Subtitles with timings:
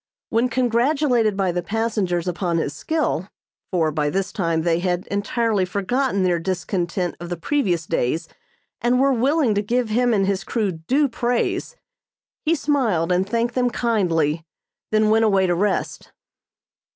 [0.31, 3.29] When congratulated by the passengers upon his skill,
[3.69, 8.27] for by this time they had entirely forgotten their discontent of the previous days
[8.81, 11.75] and were willing to give him and his crew due praise,
[12.43, 14.43] he smiled and thanked them kindly,
[14.89, 16.11] then went away to rest.